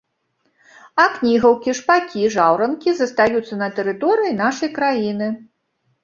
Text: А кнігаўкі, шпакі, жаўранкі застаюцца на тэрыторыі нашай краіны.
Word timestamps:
А 1.01 1.03
кнігаўкі, 1.17 1.73
шпакі, 1.79 2.23
жаўранкі 2.35 2.93
застаюцца 3.01 3.53
на 3.59 3.67
тэрыторыі 3.75 4.31
нашай 4.39 4.69
краіны. 4.79 5.29